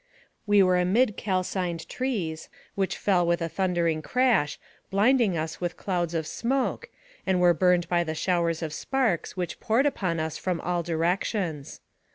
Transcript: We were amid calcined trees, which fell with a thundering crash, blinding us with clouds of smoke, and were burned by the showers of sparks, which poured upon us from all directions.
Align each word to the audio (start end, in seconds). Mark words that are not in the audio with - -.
We 0.47 0.63
were 0.63 0.79
amid 0.79 1.15
calcined 1.15 1.87
trees, 1.87 2.49
which 2.73 2.97
fell 2.97 3.23
with 3.27 3.39
a 3.39 3.47
thundering 3.47 4.01
crash, 4.01 4.57
blinding 4.89 5.37
us 5.37 5.61
with 5.61 5.77
clouds 5.77 6.15
of 6.15 6.25
smoke, 6.25 6.89
and 7.23 7.39
were 7.39 7.53
burned 7.53 7.87
by 7.87 8.03
the 8.03 8.15
showers 8.15 8.63
of 8.63 8.73
sparks, 8.73 9.37
which 9.37 9.59
poured 9.59 9.85
upon 9.85 10.19
us 10.19 10.39
from 10.39 10.59
all 10.61 10.81
directions. 10.81 11.81